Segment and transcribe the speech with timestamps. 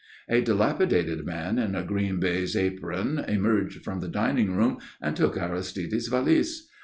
[0.27, 5.37] A dilapidated man in a green baize apron emerged from the dining room and took
[5.37, 6.67] Aristide's valise.